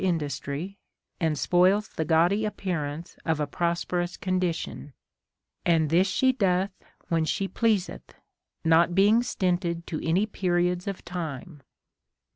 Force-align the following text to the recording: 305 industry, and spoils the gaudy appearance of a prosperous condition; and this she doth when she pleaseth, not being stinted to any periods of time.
305 0.01 0.15
industry, 0.23 0.77
and 1.19 1.37
spoils 1.37 1.89
the 1.89 2.03
gaudy 2.03 2.43
appearance 2.43 3.17
of 3.23 3.39
a 3.39 3.45
prosperous 3.45 4.17
condition; 4.17 4.93
and 5.63 5.91
this 5.91 6.07
she 6.07 6.31
doth 6.33 6.71
when 7.09 7.23
she 7.23 7.47
pleaseth, 7.47 8.15
not 8.65 8.95
being 8.95 9.21
stinted 9.21 9.85
to 9.85 10.03
any 10.03 10.25
periods 10.25 10.87
of 10.87 11.05
time. 11.05 11.61